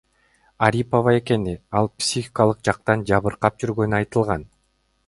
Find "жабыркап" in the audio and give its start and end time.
3.13-3.63